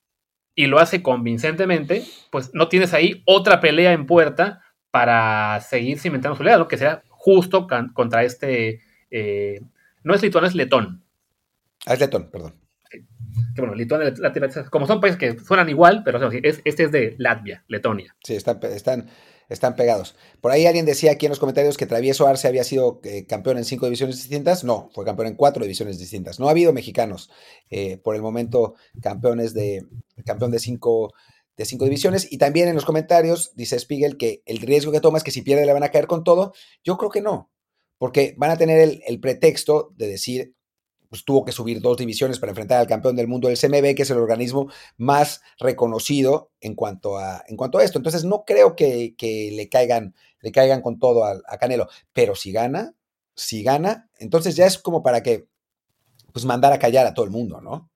y 0.54 0.66
lo 0.66 0.78
hace 0.78 1.02
convincentemente, 1.02 2.04
pues 2.30 2.54
no 2.54 2.68
tienes 2.68 2.94
ahí 2.94 3.24
otra 3.26 3.60
pelea 3.60 3.92
en 3.92 4.06
puerta 4.06 4.62
para 4.92 5.60
seguir 5.60 5.98
cimentando 5.98 6.36
su 6.36 6.44
legado, 6.44 6.68
que 6.68 6.78
sea 6.78 7.02
justo 7.08 7.66
contra 7.92 8.22
este, 8.22 8.82
eh, 9.10 9.60
no 10.04 10.14
es 10.14 10.22
lituano, 10.22 10.46
es 10.46 10.54
letón. 10.54 11.02
Ah, 11.86 11.94
es 11.94 11.98
letón, 11.98 12.30
perdón 12.30 12.67
que 13.54 13.60
bueno, 13.60 13.74
Lituania, 13.74 14.12
como 14.70 14.86
son 14.86 15.00
países 15.00 15.18
que 15.18 15.38
suenan 15.38 15.68
igual, 15.68 16.02
pero 16.04 16.30
este 16.30 16.82
es 16.82 16.92
de 16.92 17.14
Latvia, 17.18 17.64
Letonia. 17.68 18.16
Sí, 18.22 18.34
están, 18.34 18.60
están, 18.62 19.08
están 19.48 19.76
pegados. 19.76 20.16
Por 20.40 20.52
ahí 20.52 20.66
alguien 20.66 20.86
decía 20.86 21.12
aquí 21.12 21.26
en 21.26 21.30
los 21.30 21.38
comentarios 21.38 21.76
que 21.76 21.86
Travieso 21.86 22.26
Arce 22.26 22.48
había 22.48 22.64
sido 22.64 23.00
eh, 23.04 23.26
campeón 23.26 23.58
en 23.58 23.64
cinco 23.64 23.86
divisiones 23.86 24.16
distintas. 24.16 24.64
No, 24.64 24.90
fue 24.94 25.04
campeón 25.04 25.28
en 25.28 25.34
cuatro 25.36 25.62
divisiones 25.62 25.98
distintas. 25.98 26.38
No 26.38 26.48
ha 26.48 26.50
habido 26.50 26.72
mexicanos 26.72 27.30
eh, 27.70 27.98
por 27.98 28.14
el 28.14 28.22
momento 28.22 28.74
campeones 29.00 29.54
de 29.54 29.86
campeón 30.24 30.50
de 30.50 30.58
cinco 30.58 31.12
de 31.56 31.64
cinco 31.64 31.84
divisiones. 31.84 32.30
Y 32.30 32.38
también 32.38 32.68
en 32.68 32.74
los 32.74 32.84
comentarios 32.84 33.52
dice 33.56 33.78
Spiegel 33.78 34.16
que 34.16 34.42
el 34.46 34.58
riesgo 34.58 34.92
que 34.92 35.00
toma 35.00 35.18
es 35.18 35.24
que 35.24 35.30
si 35.32 35.42
pierde 35.42 35.66
le 35.66 35.72
van 35.72 35.82
a 35.82 35.90
caer 35.90 36.06
con 36.06 36.24
todo. 36.24 36.52
Yo 36.84 36.96
creo 36.98 37.10
que 37.10 37.22
no, 37.22 37.50
porque 37.98 38.34
van 38.36 38.50
a 38.50 38.56
tener 38.56 38.78
el, 38.80 39.02
el 39.06 39.18
pretexto 39.18 39.92
de 39.96 40.08
decir 40.08 40.54
pues, 41.08 41.24
tuvo 41.24 41.44
que 41.44 41.52
subir 41.52 41.80
dos 41.80 41.96
divisiones 41.96 42.38
para 42.38 42.50
enfrentar 42.50 42.80
al 42.80 42.86
campeón 42.86 43.16
del 43.16 43.28
mundo 43.28 43.48
del 43.48 43.58
CMB, 43.58 43.94
que 43.94 44.02
es 44.02 44.10
el 44.10 44.18
organismo 44.18 44.70
más 44.96 45.42
reconocido 45.58 46.50
en 46.60 46.74
cuanto 46.74 47.18
a, 47.18 47.44
en 47.48 47.56
cuanto 47.56 47.78
a 47.78 47.84
esto. 47.84 47.98
Entonces, 47.98 48.24
no 48.24 48.44
creo 48.44 48.76
que, 48.76 49.14
le, 49.52 49.68
caigan, 49.68 50.14
le 50.40 50.52
caigan 50.52 50.82
con 50.82 50.98
todo 50.98 51.24
a, 51.24 51.40
a, 51.46 51.58
Canelo, 51.58 51.88
pero 52.12 52.34
si 52.34 52.52
gana, 52.52 52.94
si 53.34 53.62
gana, 53.62 54.10
entonces 54.18 54.56
ya 54.56 54.66
es 54.66 54.78
como 54.78 55.02
para 55.02 55.22
que, 55.22 55.48
pues, 56.32 56.44
mandar 56.44 56.72
a 56.72 56.78
callar 56.78 57.06
a 57.06 57.14
todo 57.14 57.24
el 57.24 57.30
mundo, 57.30 57.60
¿no? 57.60 57.90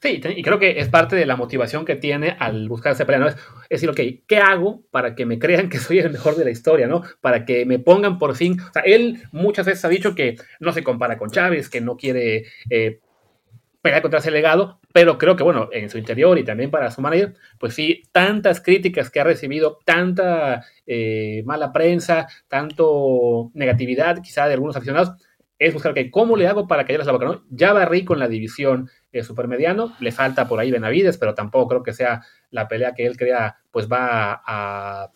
Sí, 0.00 0.20
y 0.36 0.42
creo 0.42 0.58
que 0.58 0.78
es 0.78 0.88
parte 0.88 1.16
de 1.16 1.26
la 1.26 1.36
motivación 1.36 1.84
que 1.84 1.96
tiene 1.96 2.36
al 2.38 2.68
buscar 2.68 2.96
pelea, 2.96 3.18
¿no? 3.18 3.28
Es, 3.28 3.36
decir, 3.70 3.88
ok, 3.90 4.00
¿qué 4.26 4.38
hago 4.38 4.82
para 4.90 5.14
que 5.14 5.26
me 5.26 5.38
crean 5.38 5.68
que 5.68 5.78
soy 5.78 5.98
el 5.98 6.10
mejor 6.10 6.36
de 6.36 6.44
la 6.44 6.50
historia, 6.50 6.86
¿no? 6.86 7.02
Para 7.20 7.44
que 7.44 7.64
me 7.64 7.78
pongan 7.78 8.18
por 8.18 8.36
fin, 8.36 8.60
o 8.60 8.72
sea, 8.72 8.82
él 8.82 9.22
muchas 9.32 9.66
veces 9.66 9.84
ha 9.84 9.88
dicho 9.88 10.14
que 10.14 10.36
no 10.60 10.72
se 10.72 10.82
compara 10.82 11.18
con 11.18 11.30
Chávez, 11.30 11.68
que 11.68 11.80
no 11.80 11.96
quiere 11.96 12.44
eh, 12.70 13.00
pelear 13.80 14.02
contra 14.02 14.18
ese 14.18 14.30
legado, 14.30 14.80
pero 14.92 15.16
creo 15.16 15.36
que, 15.36 15.44
bueno, 15.44 15.68
en 15.72 15.88
su 15.88 15.98
interior 15.98 16.38
y 16.38 16.44
también 16.44 16.70
para 16.70 16.90
su 16.90 17.00
manager, 17.00 17.34
pues 17.58 17.74
sí, 17.74 18.02
tantas 18.12 18.60
críticas 18.60 19.10
que 19.10 19.20
ha 19.20 19.24
recibido, 19.24 19.78
tanta 19.84 20.64
eh, 20.86 21.42
mala 21.46 21.72
prensa, 21.72 22.26
tanto 22.48 23.50
negatividad 23.54 24.20
quizá 24.22 24.46
de 24.46 24.54
algunos 24.54 24.76
aficionados, 24.76 25.12
es 25.58 25.72
buscar, 25.72 25.92
ok, 25.92 26.10
¿cómo 26.10 26.36
le 26.36 26.48
hago 26.48 26.66
para 26.66 26.84
callarles 26.84 27.06
la 27.06 27.12
boca? 27.12 27.26
¿no? 27.26 27.44
Ya 27.50 27.72
barrí 27.72 28.04
con 28.04 28.18
la 28.18 28.28
división 28.28 28.90
eh, 29.18 29.22
supermediano, 29.22 29.94
le 30.00 30.12
falta 30.12 30.46
por 30.46 30.60
ahí 30.60 30.70
Benavides, 30.70 31.18
pero 31.18 31.34
tampoco 31.34 31.68
creo 31.68 31.82
que 31.82 31.92
sea 31.92 32.22
la 32.50 32.68
pelea 32.68 32.94
que 32.94 33.06
él 33.06 33.16
crea, 33.16 33.56
pues 33.70 33.88
va 33.88 34.42
a, 34.44 35.10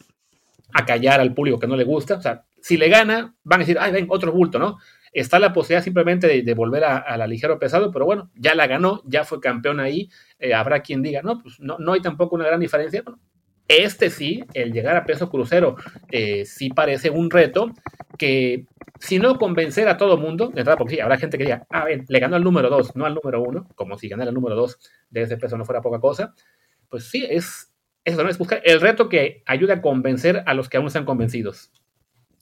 a 0.72 0.84
callar 0.86 1.20
al 1.20 1.34
público 1.34 1.58
que 1.58 1.66
no 1.66 1.76
le 1.76 1.84
gusta. 1.84 2.14
O 2.14 2.20
sea, 2.20 2.44
si 2.60 2.76
le 2.76 2.88
gana, 2.88 3.34
van 3.42 3.60
a 3.60 3.62
decir, 3.62 3.78
ay, 3.80 3.92
ven, 3.92 4.06
otro 4.08 4.32
bulto, 4.32 4.58
¿no? 4.58 4.78
Está 5.12 5.38
la 5.40 5.52
posibilidad 5.52 5.82
simplemente 5.82 6.42
de, 6.42 6.54
volver 6.54 6.84
a, 6.84 7.16
la 7.16 7.26
ligero 7.26 7.58
pesado, 7.58 7.90
pero 7.90 8.04
bueno, 8.04 8.30
ya 8.36 8.54
la 8.54 8.68
ganó, 8.68 9.02
ya 9.06 9.24
fue 9.24 9.40
campeón 9.40 9.80
ahí. 9.80 10.08
Eh, 10.38 10.54
habrá 10.54 10.82
quien 10.82 11.02
diga, 11.02 11.20
no, 11.22 11.42
pues 11.42 11.58
no, 11.58 11.78
no 11.78 11.94
hay 11.94 12.00
tampoco 12.00 12.36
una 12.36 12.46
gran 12.46 12.60
diferencia. 12.60 13.02
este 13.66 14.10
sí, 14.10 14.44
el 14.54 14.72
llegar 14.72 14.96
a 14.96 15.04
peso 15.04 15.28
crucero, 15.28 15.74
eh, 16.12 16.44
sí 16.44 16.70
parece 16.70 17.10
un 17.10 17.28
reto 17.28 17.72
que 18.18 18.66
si 19.00 19.18
no 19.18 19.38
convencer 19.38 19.88
a 19.88 19.96
todo 19.96 20.18
mundo, 20.18 20.52
porque 20.78 20.94
sí, 20.94 21.00
habrá 21.00 21.16
gente 21.16 21.38
que 21.38 21.44
diga, 21.44 21.66
ah, 21.70 21.84
ver, 21.84 22.04
le 22.06 22.20
ganó 22.20 22.36
al 22.36 22.44
número 22.44 22.68
2, 22.68 22.96
no 22.96 23.06
al 23.06 23.14
número 23.14 23.42
1, 23.42 23.68
como 23.74 23.98
si 23.98 24.08
ganar 24.08 24.28
al 24.28 24.34
número 24.34 24.54
2 24.54 24.78
de 25.08 25.22
ese 25.22 25.38
peso 25.38 25.56
no 25.56 25.64
fuera 25.64 25.80
poca 25.80 25.98
cosa, 25.98 26.34
pues 26.88 27.04
sí, 27.04 27.26
es 27.28 27.72
eso, 28.04 28.22
¿no? 28.22 28.28
Es 28.28 28.38
buscar 28.38 28.60
el 28.64 28.80
reto 28.80 29.08
que 29.08 29.42
ayude 29.46 29.72
a 29.72 29.82
convencer 29.82 30.42
a 30.46 30.54
los 30.54 30.68
que 30.68 30.76
aún 30.76 30.88
están 30.88 31.06
convencidos. 31.06 31.70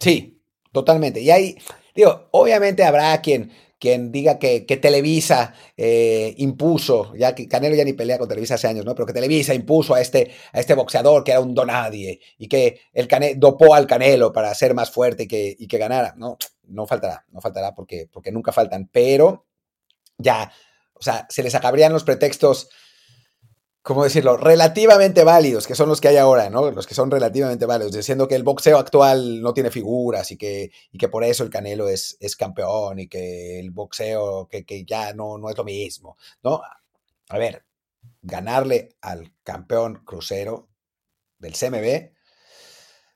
Sí, 0.01 0.41
totalmente. 0.73 1.21
Y 1.21 1.31
ahí, 1.31 1.57
digo, 1.95 2.29
obviamente 2.33 2.83
habrá 2.85 3.21
quien 3.21 3.51
quien 3.79 4.11
diga 4.11 4.39
que, 4.39 4.61
Televisa 4.61 5.55
eh, 5.77 6.35
impuso, 6.39 7.15
ya 7.15 7.35
que 7.35 7.49
Canelo 7.49 7.77
ya 7.77 7.85
ni 7.85 7.93
pelea 7.93 8.19
con 8.19 8.29
Televisa 8.29 8.55
hace 8.55 8.67
años, 8.67 8.85
¿no? 8.85 8.95
Pero 8.95 9.07
que 9.07 9.13
Televisa 9.13 9.55
impuso 9.55 9.95
a 9.95 10.01
este, 10.01 10.33
a 10.53 10.61
este 10.61 10.75
boxeador 10.75 11.25
que 11.25 11.33
era 11.33 11.41
un 11.41 11.55
donadie 11.55 12.21
y 12.39 12.49
que 12.49 12.81
el 12.93 13.07
cane, 13.07 13.35
dopó 13.37 13.75
al 13.75 13.87
Canelo 13.87 14.33
para 14.33 14.55
ser 14.55 14.75
más 14.75 14.91
fuerte 14.91 15.25
y 15.25 15.29
que, 15.29 15.57
y 15.59 15.69
que 15.69 15.79
ganara. 15.79 16.15
No, 16.17 16.37
no 16.65 16.87
faltará, 16.87 17.25
no 17.31 17.41
faltará 17.41 17.75
porque, 17.75 18.09
porque 18.13 18.33
nunca 18.33 18.53
faltan. 18.53 18.89
Pero 18.93 19.47
ya, 20.17 20.51
o 20.95 21.03
sea, 21.03 21.27
se 21.29 21.43
les 21.43 21.55
acabarían 21.55 21.93
los 21.93 22.05
pretextos 22.05 22.69
¿cómo 23.89 24.05
decirlo? 24.05 24.37
Relativamente 24.37 25.25
válidos, 25.25 25.67
que 25.67 25.75
son 25.75 25.89
los 25.89 25.99
que 25.99 26.09
hay 26.09 26.19
ahora, 26.19 26.51
¿no? 26.51 26.71
Los 26.71 26.87
que 26.87 26.95
son 26.95 27.11
relativamente 27.11 27.65
válidos, 27.65 27.95
diciendo 27.95 28.29
que 28.29 28.35
el 28.35 28.43
boxeo 28.43 28.77
actual 28.77 29.41
no 29.41 29.55
tiene 29.55 29.71
figuras 29.71 30.31
y 30.31 30.37
que, 30.37 30.71
y 30.93 30.99
que 30.99 31.09
por 31.09 31.25
eso 31.25 31.43
el 31.43 31.49
Canelo 31.49 31.89
es, 31.89 32.19
es 32.21 32.37
campeón 32.37 32.99
y 32.99 33.09
que 33.09 33.59
el 33.59 33.71
boxeo, 33.71 34.47
que, 34.47 34.67
que 34.67 34.85
ya 34.85 35.15
no, 35.15 35.39
no 35.39 35.49
es 35.49 35.57
lo 35.57 35.65
mismo, 35.65 36.19
¿no? 36.43 36.61
A 37.31 37.39
ver, 37.39 37.65
ganarle 38.21 38.91
al 39.01 39.33
campeón 39.43 40.03
crucero 40.05 40.69
del 41.39 41.55
CMB, 41.55 42.13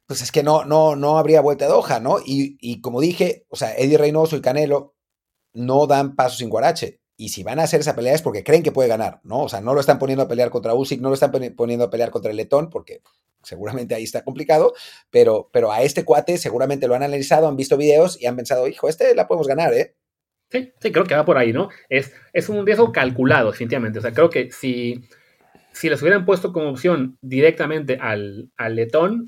pues 0.07 0.23
es 0.23 0.33
que 0.33 0.43
no, 0.43 0.64
no, 0.64 0.97
no 0.97 1.19
habría 1.19 1.43
vuelta 1.43 1.67
de 1.67 1.73
hoja, 1.73 2.00
¿no? 2.00 2.19
Y, 2.25 2.57
y 2.62 2.81
como 2.81 3.02
dije, 3.02 3.45
o 3.50 3.57
sea, 3.57 3.75
Eddie 3.75 3.99
Reynoso 3.99 4.37
y 4.37 4.41
Canelo 4.41 4.95
no 5.52 5.87
dan 5.87 6.17
paso 6.17 6.38
sin 6.38 6.49
guarache 6.49 7.01
y 7.16 7.28
si 7.28 7.42
van 7.42 7.61
a 7.61 7.64
hacer 7.64 7.81
esa 7.81 7.95
pelea 7.95 8.14
es 8.14 8.23
porque 8.23 8.42
creen 8.42 8.62
que 8.62 8.73
puede 8.73 8.88
ganar, 8.88 9.21
¿no? 9.23 9.42
O 9.42 9.49
sea, 9.49 9.61
no 9.61 9.75
lo 9.75 9.81
están 9.81 9.99
poniendo 9.99 10.25
a 10.25 10.28
pelear 10.28 10.50
contra 10.50 10.75
Usyk, 10.75 11.00
no 11.00 11.09
lo 11.09 11.14
están 11.14 11.31
poniendo 11.57 11.85
a 11.85 11.90
pelear 11.90 12.11
contra 12.11 12.31
el 12.31 12.37
Letón, 12.37 12.71
porque 12.71 13.02
seguramente 13.42 13.95
ahí 13.95 14.04
está 14.04 14.25
complicado, 14.25 14.75
pero, 15.11 15.49
pero 15.52 15.73
a 15.73 15.83
este 15.83 16.04
cuate 16.04 16.38
seguramente 16.38 16.88
lo 16.88 16.95
han 16.95 17.02
analizado, 17.02 17.49
han 17.49 17.57
visto 17.57 17.76
videos 17.76 18.21
y 18.21 18.26
han 18.26 18.37
pensado, 18.37 18.66
hijo, 18.66 18.88
este 18.88 19.14
la 19.14 19.26
podemos 19.26 19.47
ganar, 19.47 19.73
¿eh? 19.75 19.95
Sí, 20.50 20.73
sí, 20.81 20.92
creo 20.92 21.04
que 21.04 21.14
va 21.14 21.25
por 21.25 21.38
ahí, 21.38 21.52
¿no? 21.52 21.71
Es, 21.88 22.12
es 22.33 22.49
un 22.49 22.66
riesgo 22.66 22.92
calculado, 22.92 23.52
definitivamente. 23.52 23.99
O 23.99 24.02
sea, 24.02 24.12
creo 24.12 24.28
que 24.28 24.50
si, 24.52 25.02
si 25.73 25.88
les 25.88 26.02
hubieran 26.02 26.26
puesto 26.26 26.52
como 26.52 26.69
opción 26.69 27.16
directamente 27.23 27.99
al, 27.99 28.50
al 28.59 28.76
letón, 28.76 29.26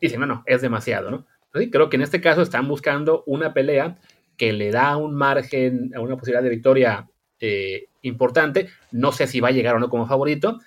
dicen, 0.00 0.20
no, 0.20 0.26
no, 0.26 0.42
es 0.46 0.62
demasiado, 0.62 1.10
¿no? 1.10 1.26
Sí, 1.54 1.70
creo 1.70 1.88
que 1.88 1.96
en 1.96 2.02
este 2.02 2.20
caso 2.20 2.42
están 2.42 2.66
buscando 2.66 3.22
una 3.26 3.54
pelea 3.54 3.96
que 4.36 4.52
le 4.52 4.70
da 4.70 4.96
un 4.96 5.14
margen, 5.14 5.92
una 5.96 6.16
posibilidad 6.16 6.42
de 6.42 6.50
victoria 6.50 7.08
eh, 7.40 7.88
importante. 8.02 8.68
No 8.92 9.12
sé 9.12 9.26
si 9.26 9.40
va 9.40 9.48
a 9.48 9.52
llegar 9.52 9.76
o 9.76 9.78
no 9.78 9.88
como 9.88 10.06
favorito, 10.06 10.60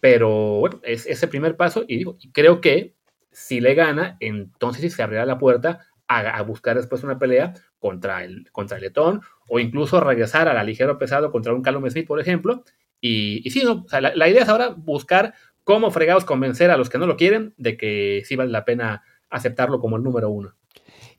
pero 0.00 0.58
bueno, 0.58 0.80
es 0.82 1.06
ese 1.06 1.28
primer 1.28 1.56
paso 1.56 1.84
y 1.86 1.96
digo, 1.96 2.16
creo 2.32 2.60
que 2.60 2.94
si 3.30 3.60
le 3.60 3.74
gana, 3.74 4.16
entonces 4.20 4.92
se 4.92 5.02
abrirá 5.02 5.24
la 5.26 5.38
puerta 5.38 5.86
a, 6.08 6.42
buscar 6.42 6.76
después 6.76 7.02
una 7.04 7.18
pelea 7.18 7.54
contra 7.78 8.24
el, 8.24 8.50
contra 8.52 8.76
el 8.76 8.82
Letón 8.82 9.22
o 9.48 9.58
incluso 9.58 10.00
regresar 10.00 10.48
a 10.48 10.54
la 10.54 10.64
ligero 10.64 10.98
pesado 10.98 11.30
contra 11.30 11.54
un 11.54 11.62
Callum 11.62 11.88
Smith, 11.88 12.06
por 12.06 12.20
ejemplo. 12.20 12.64
Y, 13.00 13.40
y 13.44 13.50
sí, 13.50 13.62
no, 13.64 13.86
la, 13.90 14.14
la, 14.14 14.28
idea 14.28 14.42
es 14.42 14.48
ahora 14.48 14.70
buscar 14.70 15.34
cómo 15.64 15.90
fregados 15.90 16.24
convencer 16.24 16.70
a 16.70 16.76
los 16.76 16.90
que 16.90 16.98
no 16.98 17.06
lo 17.06 17.16
quieren 17.16 17.54
de 17.56 17.76
que 17.76 18.22
sí 18.26 18.36
vale 18.36 18.50
la 18.50 18.64
pena 18.64 19.02
aceptarlo 19.30 19.80
como 19.80 19.96
el 19.96 20.02
número 20.02 20.28
uno. 20.28 20.54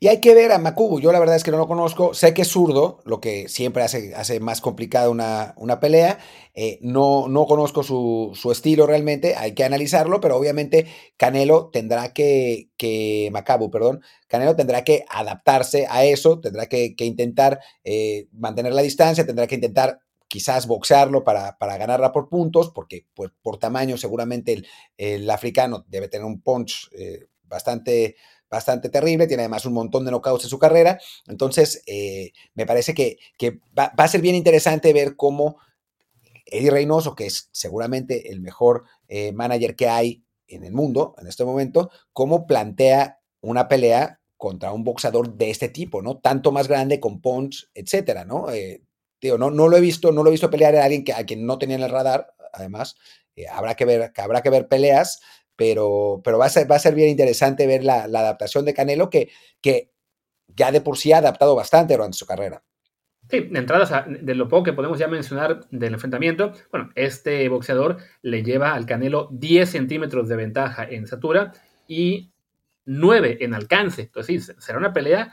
Y 0.04 0.08
hay 0.08 0.20
que 0.20 0.34
ver 0.34 0.52
a 0.52 0.58
Makubu. 0.58 1.00
Yo 1.00 1.12
la 1.12 1.18
verdad 1.18 1.34
es 1.34 1.44
que 1.44 1.50
no 1.50 1.56
lo 1.56 1.66
conozco. 1.66 2.12
Sé 2.12 2.34
que 2.34 2.42
es 2.42 2.48
zurdo, 2.48 3.00
lo 3.06 3.22
que 3.22 3.48
siempre 3.48 3.82
hace, 3.82 4.38
más 4.38 4.60
complicada 4.60 5.08
una, 5.08 5.54
una, 5.56 5.80
pelea. 5.80 6.18
Eh, 6.54 6.78
no, 6.82 7.26
no 7.26 7.46
conozco 7.46 7.82
su, 7.82 8.32
su, 8.34 8.52
estilo 8.52 8.86
realmente. 8.86 9.34
Hay 9.34 9.54
que 9.54 9.64
analizarlo, 9.64 10.20
pero 10.20 10.36
obviamente 10.36 10.88
Canelo 11.16 11.70
tendrá 11.70 12.12
que, 12.12 12.68
que 12.76 13.30
Macabu, 13.32 13.70
perdón, 13.70 14.02
Canelo 14.28 14.54
tendrá 14.54 14.84
que 14.84 15.06
adaptarse 15.08 15.86
a 15.88 16.04
eso, 16.04 16.38
tendrá 16.38 16.66
que, 16.66 16.94
intentar 16.98 17.60
eh, 17.82 18.28
mantener 18.32 18.74
la 18.74 18.82
distancia, 18.82 19.24
tendrá 19.24 19.46
que 19.46 19.54
intentar 19.54 20.00
quizás 20.28 20.66
boxearlo 20.66 21.24
para, 21.24 21.56
para, 21.56 21.78
ganarla 21.78 22.12
por 22.12 22.28
puntos, 22.28 22.70
porque 22.74 23.06
pues, 23.14 23.30
por 23.40 23.56
tamaño 23.56 23.96
seguramente 23.96 24.52
el, 24.52 24.66
el 24.98 25.30
africano 25.30 25.86
debe 25.88 26.08
tener 26.08 26.26
un 26.26 26.42
punch 26.42 26.90
eh, 26.92 27.20
bastante 27.44 28.16
bastante 28.54 28.88
terrible, 28.88 29.26
tiene 29.26 29.42
además 29.42 29.66
un 29.66 29.74
montón 29.74 30.04
de 30.04 30.10
knockouts 30.10 30.44
en 30.44 30.50
su 30.50 30.58
carrera, 30.58 30.98
entonces 31.26 31.82
eh, 31.86 32.32
me 32.54 32.66
parece 32.66 32.94
que, 32.94 33.18
que 33.38 33.60
va, 33.78 33.92
va, 33.98 34.04
a 34.04 34.08
ser 34.08 34.20
bien 34.20 34.34
interesante 34.34 34.92
ver 34.92 35.16
cómo 35.16 35.58
Eddie 36.46 36.70
Reynoso, 36.70 37.14
que 37.14 37.26
es 37.26 37.48
seguramente 37.52 38.30
el 38.30 38.40
mejor 38.40 38.84
eh, 39.08 39.32
manager 39.32 39.76
que 39.76 39.88
hay 39.88 40.24
en 40.46 40.64
el 40.64 40.72
mundo 40.72 41.14
en 41.18 41.26
este 41.26 41.44
momento, 41.44 41.90
cómo 42.12 42.46
plantea 42.46 43.20
una 43.40 43.68
pelea 43.68 44.20
contra 44.36 44.72
un 44.72 44.84
boxeador 44.84 45.34
de 45.36 45.50
este 45.50 45.68
tipo, 45.68 46.02
¿no? 46.02 46.18
Tanto 46.18 46.52
más 46.52 46.68
grande, 46.68 47.00
con 47.00 47.20
punch, 47.20 47.70
etcétera, 47.74 48.24
¿no? 48.24 48.50
Eh, 48.50 48.82
no, 49.22 49.50
no 49.50 49.68
lo 49.68 49.76
he 49.76 49.80
visto, 49.80 50.12
no 50.12 50.22
lo 50.22 50.28
he 50.28 50.32
visto 50.32 50.50
pelear 50.50 50.76
a 50.76 50.84
alguien 50.84 51.04
que, 51.04 51.14
a 51.14 51.24
quien 51.24 51.46
no 51.46 51.58
tenía 51.58 51.76
en 51.76 51.82
el 51.82 51.90
radar, 51.90 52.34
además, 52.52 52.96
eh, 53.36 53.48
habrá 53.48 53.74
que 53.74 53.84
ver, 53.84 54.12
habrá 54.16 54.42
que 54.42 54.50
ver 54.50 54.68
peleas, 54.68 55.20
pero, 55.56 56.20
pero 56.24 56.38
va, 56.38 56.46
a 56.46 56.50
ser, 56.50 56.70
va 56.70 56.76
a 56.76 56.80
ser 56.80 56.94
bien 56.94 57.08
interesante 57.08 57.66
ver 57.66 57.84
la, 57.84 58.06
la 58.06 58.20
adaptación 58.20 58.64
de 58.64 58.74
Canelo, 58.74 59.10
que, 59.10 59.30
que 59.60 59.90
ya 60.48 60.72
de 60.72 60.80
por 60.80 60.96
sí 60.96 61.12
ha 61.12 61.18
adaptado 61.18 61.54
bastante 61.54 61.94
durante 61.94 62.16
su 62.16 62.26
carrera. 62.26 62.62
Sí, 63.30 63.40
de 63.40 63.58
entrada, 63.58 64.06
de 64.06 64.34
lo 64.34 64.48
poco 64.48 64.64
que 64.64 64.72
podemos 64.74 64.98
ya 64.98 65.08
mencionar 65.08 65.66
del 65.70 65.94
enfrentamiento, 65.94 66.52
bueno, 66.70 66.90
este 66.94 67.48
boxeador 67.48 67.96
le 68.20 68.42
lleva 68.42 68.74
al 68.74 68.84
Canelo 68.84 69.28
10 69.32 69.70
centímetros 69.70 70.28
de 70.28 70.36
ventaja 70.36 70.84
en 70.84 71.04
estatura 71.04 71.52
y 71.88 72.32
9 72.84 73.38
en 73.40 73.54
alcance. 73.54 74.02
Entonces, 74.02 74.46
sí, 74.46 74.52
será 74.58 74.78
una 74.78 74.92
pelea 74.92 75.32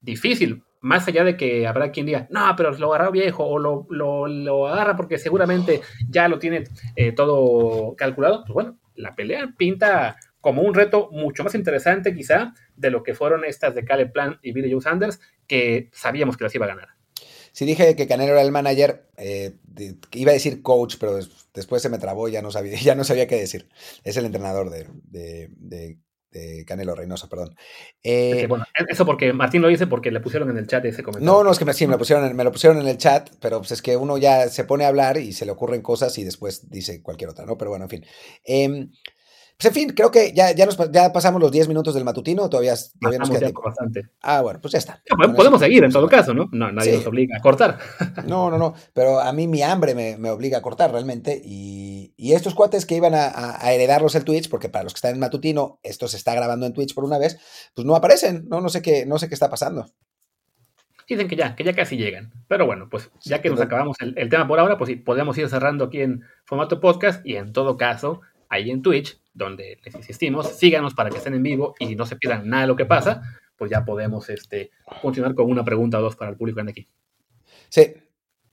difícil, 0.00 0.62
más 0.80 1.08
allá 1.08 1.24
de 1.24 1.36
que 1.36 1.66
habrá 1.66 1.90
quien 1.90 2.06
diga, 2.06 2.28
no, 2.30 2.54
pero 2.56 2.70
lo 2.72 2.94
agarra 2.94 3.10
viejo 3.10 3.44
o 3.44 3.58
lo, 3.58 3.86
lo, 3.90 4.28
lo 4.28 4.68
agarra 4.68 4.94
porque 4.96 5.18
seguramente 5.18 5.80
ya 6.08 6.28
lo 6.28 6.38
tiene 6.38 6.64
eh, 6.94 7.12
todo 7.12 7.96
calculado. 7.96 8.44
Pues 8.44 8.54
bueno, 8.54 8.78
la 8.94 9.14
pelea 9.14 9.54
pinta 9.56 10.16
como 10.40 10.62
un 10.62 10.74
reto 10.74 11.08
mucho 11.10 11.42
más 11.42 11.54
interesante 11.54 12.14
quizá 12.14 12.54
de 12.76 12.90
lo 12.90 13.02
que 13.02 13.14
fueron 13.14 13.44
estas 13.44 13.74
de 13.74 13.84
Caleb 13.84 14.12
Plan 14.12 14.38
y 14.42 14.52
Billy 14.52 14.70
Joe 14.70 14.82
Sanders, 14.82 15.20
que 15.46 15.88
sabíamos 15.92 16.36
que 16.36 16.44
las 16.44 16.54
iba 16.54 16.66
a 16.66 16.68
ganar. 16.68 16.88
Sí, 17.52 17.64
dije 17.64 17.94
que 17.94 18.08
Canelo 18.08 18.32
era 18.32 18.42
el 18.42 18.50
manager, 18.50 19.08
eh, 19.16 19.54
iba 20.12 20.32
a 20.32 20.34
decir 20.34 20.60
coach, 20.60 20.96
pero 20.98 21.18
después 21.54 21.80
se 21.80 21.88
me 21.88 21.98
trabó, 21.98 22.28
ya 22.28 22.42
no 22.42 22.50
sabía, 22.50 22.76
ya 22.82 22.94
no 22.94 23.04
sabía 23.04 23.28
qué 23.28 23.36
decir. 23.36 23.68
Es 24.02 24.16
el 24.16 24.26
entrenador 24.26 24.70
de, 24.70 24.88
de, 25.04 25.48
de 25.56 25.98
de 26.34 26.64
Canelo 26.66 26.94
Reynoso, 26.94 27.28
perdón. 27.28 27.56
Eh, 28.02 28.46
bueno, 28.48 28.64
eso 28.88 29.06
porque 29.06 29.32
Martín 29.32 29.62
lo 29.62 29.68
dice 29.68 29.86
porque 29.86 30.10
le 30.10 30.20
pusieron 30.20 30.50
en 30.50 30.58
el 30.58 30.66
chat 30.66 30.84
ese 30.84 31.02
comentario. 31.02 31.32
No, 31.32 31.44
no, 31.44 31.50
es 31.50 31.58
que 31.58 31.64
me, 31.64 31.72
sí, 31.72 31.86
me 31.86 31.92
lo, 31.92 31.98
pusieron, 31.98 32.34
me 32.36 32.44
lo 32.44 32.52
pusieron 32.52 32.78
en 32.80 32.88
el 32.88 32.98
chat, 32.98 33.30
pero 33.40 33.58
pues 33.58 33.70
es 33.72 33.80
que 33.80 33.96
uno 33.96 34.18
ya 34.18 34.48
se 34.48 34.64
pone 34.64 34.84
a 34.84 34.88
hablar 34.88 35.16
y 35.16 35.32
se 35.32 35.46
le 35.46 35.52
ocurren 35.52 35.80
cosas 35.80 36.18
y 36.18 36.24
después 36.24 36.68
dice 36.70 37.02
cualquier 37.02 37.30
otra, 37.30 37.46
¿no? 37.46 37.56
Pero 37.56 37.70
bueno, 37.70 37.84
en 37.84 37.90
fin. 37.90 38.06
Eh, 38.44 38.88
pues 39.56 39.66
en 39.66 39.72
fin, 39.72 39.94
creo 39.94 40.10
que 40.10 40.32
ya, 40.32 40.50
ya, 40.52 40.66
nos, 40.66 40.76
ya 40.90 41.12
pasamos 41.12 41.40
los 41.40 41.52
10 41.52 41.68
minutos 41.68 41.94
del 41.94 42.04
matutino, 42.04 42.50
todavía, 42.50 42.74
todavía 43.00 43.20
nos 43.20 43.30
queda 43.30 43.52
bastante. 43.64 44.08
Ah, 44.20 44.42
bueno, 44.42 44.60
pues 44.60 44.72
ya 44.72 44.78
está. 44.78 45.00
Ya, 45.08 45.14
podemos, 45.16 45.36
podemos 45.36 45.60
seguir 45.60 45.84
en 45.84 45.92
todo 45.92 46.08
caso, 46.08 46.34
¿no? 46.34 46.48
No, 46.50 46.72
nadie 46.72 46.90
sí. 46.90 46.96
nos 46.96 47.06
obliga 47.06 47.36
a 47.36 47.40
cortar. 47.40 47.78
No, 48.26 48.50
no, 48.50 48.58
no, 48.58 48.74
pero 48.92 49.20
a 49.20 49.32
mí 49.32 49.46
mi 49.46 49.62
hambre 49.62 49.94
me, 49.94 50.16
me 50.18 50.30
obliga 50.30 50.58
a 50.58 50.62
cortar 50.62 50.90
realmente 50.90 51.40
y, 51.44 51.93
y, 52.24 52.32
estos 52.32 52.54
cuates 52.54 52.86
que 52.86 52.96
iban 52.96 53.14
a, 53.14 53.30
a, 53.34 53.72
heredarlos 53.72 54.14
el 54.14 54.24
Twitch, 54.24 54.48
porque 54.48 54.68
para 54.68 54.84
los 54.84 54.92
que 54.92 54.98
están 54.98 55.14
en 55.14 55.20
matutino, 55.20 55.78
esto 55.82 56.08
se 56.08 56.16
está 56.16 56.34
grabando 56.34 56.66
en 56.66 56.72
Twitch 56.72 56.94
por 56.94 57.04
una 57.04 57.18
vez, 57.18 57.38
pues 57.74 57.86
no 57.86 57.94
aparecen, 57.94 58.46
no, 58.48 58.60
no 58.60 58.68
sé 58.68 58.82
qué, 58.82 59.06
no 59.06 59.18
sé 59.18 59.28
qué 59.28 59.34
está 59.34 59.50
pasando. 59.50 59.86
Dicen 61.06 61.28
que 61.28 61.36
ya, 61.36 61.54
que 61.54 61.64
ya 61.64 61.74
casi 61.74 61.96
llegan. 61.96 62.32
Pero 62.48 62.66
bueno, 62.66 62.88
pues 62.88 63.10
ya 63.22 63.42
que 63.42 63.50
nos 63.50 63.60
acabamos 63.60 63.96
el, 64.00 64.14
el 64.16 64.28
tema 64.30 64.48
por 64.48 64.58
ahora, 64.58 64.78
pues 64.78 64.88
sí, 64.88 64.96
podemos 64.96 65.36
ir 65.36 65.48
cerrando 65.48 65.84
aquí 65.84 66.00
en 66.00 66.22
formato 66.44 66.80
podcast 66.80 67.24
y 67.26 67.36
en 67.36 67.52
todo 67.52 67.76
caso, 67.76 68.22
ahí 68.48 68.70
en 68.70 68.82
Twitch, 68.82 69.20
donde 69.34 69.78
les 69.84 69.94
insistimos, 69.94 70.48
síganos 70.48 70.94
para 70.94 71.10
que 71.10 71.18
estén 71.18 71.34
en 71.34 71.42
vivo 71.42 71.74
y 71.78 71.94
no 71.94 72.06
se 72.06 72.16
pierdan 72.16 72.48
nada 72.48 72.62
de 72.62 72.68
lo 72.68 72.76
que 72.76 72.86
pasa, 72.86 73.22
pues 73.56 73.70
ya 73.70 73.84
podemos 73.84 74.28
este, 74.30 74.70
continuar 75.02 75.34
con 75.34 75.50
una 75.50 75.64
pregunta 75.64 75.98
o 75.98 76.02
dos 76.02 76.16
para 76.16 76.30
el 76.30 76.36
público 76.36 76.62
de 76.62 76.70
aquí. 76.70 76.88
Sí, 77.68 77.94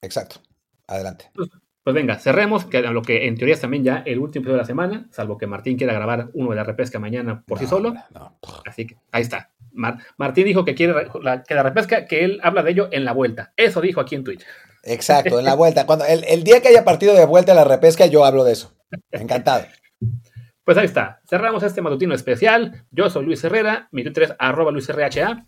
exacto. 0.02 0.42
Adelante. 0.88 1.32
Pues, 1.34 1.50
pues, 1.84 1.94
venga, 1.94 2.18
cerremos, 2.18 2.66
que 2.66 2.82
lo 2.82 3.02
que 3.02 3.28
en 3.28 3.36
teoría 3.36 3.56
es 3.56 3.62
también 3.62 3.84
ya 3.84 4.04
el 4.06 4.20
último 4.20 4.42
episodio 4.42 4.58
de 4.58 4.62
la 4.62 4.66
semana, 4.66 5.08
salvo 5.12 5.38
que 5.38 5.48
Martín 5.48 5.78
quiera 5.78 5.94
grabar 5.94 6.30
uno 6.34 6.52
de 6.52 6.56
la 6.56 6.64
repesca 6.64 7.00
mañana 7.00 7.44
por 7.46 7.58
no, 7.58 7.64
sí 7.64 7.70
solo. 7.70 7.94
No. 8.14 8.38
Así 8.66 8.88
que 8.88 8.98
ahí 9.12 9.24
está. 9.24 9.52
Mar 9.74 9.98
Martín 10.18 10.46
dijo 10.46 10.66
que 10.66 10.76
quiere 10.76 10.94
la, 11.22 11.44
que 11.44 11.56
la 11.56 11.64
repesca, 11.64 12.06
que 12.06 12.26
él 12.26 12.40
habla 12.44 12.62
de 12.62 12.72
ello 12.72 12.90
en 12.92 13.06
la 13.06 13.14
vuelta. 13.14 13.54
Eso 13.56 13.82
dijo 13.82 14.02
aquí 14.02 14.16
en 14.16 14.24
Twitch. 14.24 14.46
Exacto, 14.84 15.40
en 15.40 15.46
la 15.46 15.56
vuelta. 15.56 15.86
Cuando 15.86 16.06
el, 16.06 16.24
el 16.26 16.44
día 16.44 16.62
que 16.62 16.68
haya 16.68 16.84
partido 16.84 17.16
de 17.16 17.26
vuelta 17.26 17.54
a 17.54 17.56
la 17.56 17.64
repesca, 17.64 18.06
yo 18.06 18.26
hablo 18.26 18.44
de 18.44 18.54
eso. 18.54 18.76
Encantado. 19.12 19.66
Pues 20.64 20.78
ahí 20.78 20.86
está. 20.86 21.22
Cerramos 21.28 21.64
este 21.64 21.82
matutino 21.82 22.14
especial. 22.14 22.86
Yo 22.92 23.10
soy 23.10 23.26
Luis 23.26 23.44
Herrera, 23.44 23.88
mi 23.92 24.04
Twitter 24.04 24.24
es 24.24 24.34
arroba 24.38 24.72
luisrha. 24.72 25.46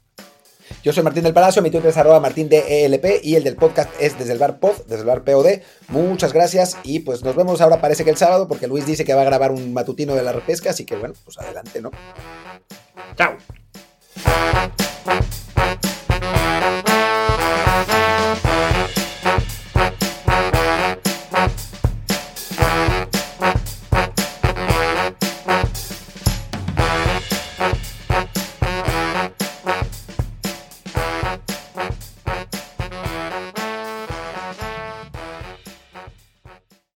Yo 0.82 0.92
soy 0.92 1.04
Martín 1.04 1.24
del 1.24 1.34
Palacio, 1.34 1.62
mi 1.62 1.70
Twitter 1.70 1.90
es 1.90 1.98
arroba 1.98 2.20
martín 2.20 2.50
DELP 2.50 3.24
y 3.24 3.36
el 3.36 3.44
del 3.44 3.56
podcast 3.56 3.90
es 4.00 4.18
desde 4.18 4.34
el 4.34 4.40
bar 4.40 4.60
pod, 4.60 4.74
desde 4.88 5.10
el 5.10 5.22
POD. 5.22 5.62
Muchas 5.90 6.34
gracias 6.34 6.78
y 6.84 7.00
pues 7.00 7.24
nos 7.24 7.36
vemos 7.36 7.62
ahora 7.62 7.80
parece 7.80 8.04
que 8.04 8.10
el 8.10 8.18
sábado 8.18 8.48
porque 8.48 8.68
Luis 8.68 8.86
dice 8.86 9.06
que 9.06 9.14
va 9.14 9.22
a 9.22 9.26
grabar 9.26 9.52
un 9.52 9.74
matutino 9.74 10.16
de 10.16 10.24
la 10.24 10.34
repesca, 10.34 10.72
así 10.72 10.86
que 10.86 10.96
bueno, 10.96 11.14
pues 11.24 11.38
adelante, 11.38 11.82
¿no? 11.82 11.92
Chao. 13.16 13.38